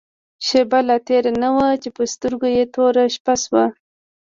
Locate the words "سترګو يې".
2.13-2.63